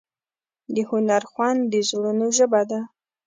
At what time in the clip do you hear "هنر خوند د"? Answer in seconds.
0.89-1.73